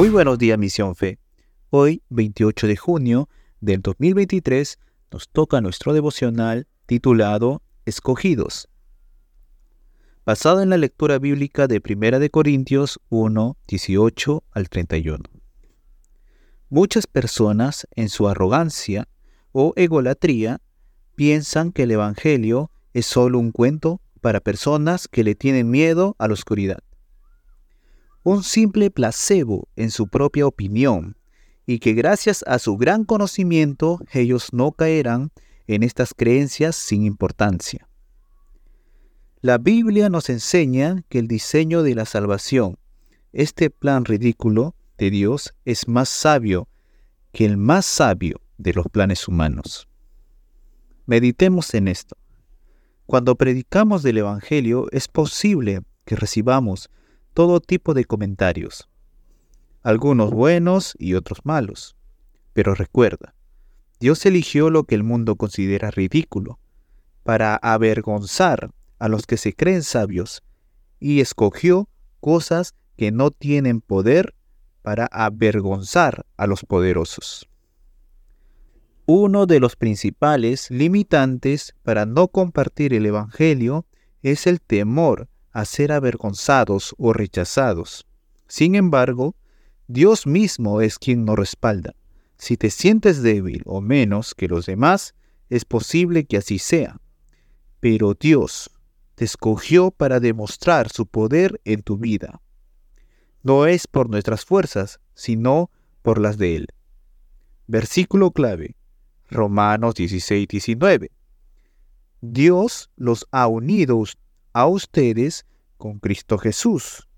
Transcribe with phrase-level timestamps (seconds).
[0.00, 1.18] Muy buenos días, Misión Fe.
[1.68, 3.28] Hoy, 28 de junio
[3.60, 4.78] del 2023,
[5.10, 8.70] nos toca nuestro devocional titulado Escogidos.
[10.24, 15.22] Basado en la lectura bíblica de 1 de Corintios 1, 18 al 31.
[16.70, 19.06] Muchas personas, en su arrogancia
[19.52, 20.62] o egolatría,
[21.14, 26.26] piensan que el Evangelio es solo un cuento para personas que le tienen miedo a
[26.26, 26.78] la oscuridad
[28.22, 31.16] un simple placebo en su propia opinión,
[31.66, 35.30] y que gracias a su gran conocimiento ellos no caerán
[35.66, 37.88] en estas creencias sin importancia.
[39.40, 42.76] La Biblia nos enseña que el diseño de la salvación,
[43.32, 46.68] este plan ridículo de Dios, es más sabio
[47.32, 49.88] que el más sabio de los planes humanos.
[51.06, 52.16] Meditemos en esto.
[53.06, 56.90] Cuando predicamos del Evangelio es posible que recibamos
[57.40, 58.90] todo tipo de comentarios,
[59.82, 61.96] algunos buenos y otros malos.
[62.52, 63.34] Pero recuerda,
[63.98, 66.58] Dios eligió lo que el mundo considera ridículo
[67.22, 70.42] para avergonzar a los que se creen sabios
[70.98, 71.88] y escogió
[72.20, 74.34] cosas que no tienen poder
[74.82, 77.48] para avergonzar a los poderosos.
[79.06, 83.86] Uno de los principales limitantes para no compartir el Evangelio
[84.20, 88.06] es el temor a ser avergonzados o rechazados.
[88.46, 89.34] Sin embargo,
[89.86, 91.94] Dios mismo es quien nos respalda.
[92.36, 95.14] Si te sientes débil o menos que los demás,
[95.48, 97.00] es posible que así sea.
[97.80, 98.70] Pero Dios
[99.14, 102.40] te escogió para demostrar su poder en tu vida.
[103.42, 105.70] No es por nuestras fuerzas, sino
[106.02, 106.68] por las de Él.
[107.66, 108.76] Versículo clave.
[109.30, 111.10] Romanos 16, 19.
[112.20, 113.96] Dios los ha unido
[114.52, 117.08] a ustedes con Cristo Jesús.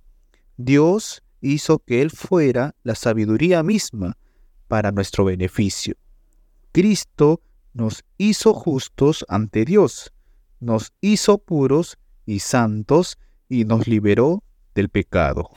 [0.57, 4.17] Dios hizo que Él fuera la sabiduría misma
[4.69, 5.97] para nuestro beneficio.
[6.73, 7.43] Cristo
[7.75, 10.13] nos hizo justos ante Dios,
[10.61, 13.19] nos hizo puros y santos
[13.49, 14.43] y nos liberó
[14.75, 15.51] del pecado.